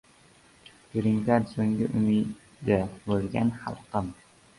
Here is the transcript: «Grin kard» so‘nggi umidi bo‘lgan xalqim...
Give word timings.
«Grin 0.93 1.19
kard» 1.27 1.51
so‘nggi 1.51 1.89
umidi 1.99 2.79
bo‘lgan 3.11 3.53
xalqim... 3.61 4.09